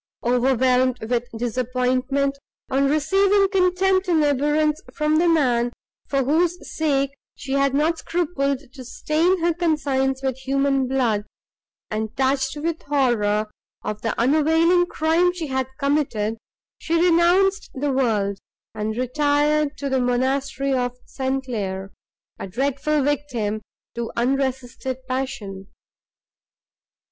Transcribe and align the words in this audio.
Overwhelmed 0.23 0.97
with 1.11 1.29
disappointment, 1.37 2.39
on 2.71 2.89
receiving 2.89 3.47
contempt 3.49 4.07
and 4.07 4.23
abhorrence 4.23 4.81
from 4.95 5.17
the 5.17 5.29
man, 5.29 5.71
for 6.07 6.23
whose 6.23 6.57
sake 6.67 7.11
she 7.35 7.51
had 7.51 7.75
not 7.75 7.99
scrupled 7.99 8.61
to 8.73 8.83
stain 8.83 9.41
her 9.41 9.53
conscience 9.53 10.23
with 10.23 10.37
human 10.39 10.87
blood, 10.87 11.25
and, 11.91 12.17
touched 12.17 12.57
with 12.57 12.81
horror 12.81 13.51
of 13.83 14.01
the 14.01 14.19
unavailing 14.19 14.87
crime 14.87 15.31
she 15.35 15.45
had 15.49 15.67
committed, 15.77 16.39
she 16.79 16.95
renounced 16.95 17.69
the 17.75 17.91
world, 17.91 18.39
and 18.73 18.97
retired 18.97 19.77
to 19.77 19.87
the 19.87 19.99
monastery 19.99 20.73
of 20.73 20.97
St. 21.05 21.45
Claire, 21.45 21.93
a 22.39 22.47
dreadful 22.47 23.03
victim 23.03 23.61
to 23.93 24.11
unresisted 24.15 24.97
passion. 25.07 25.67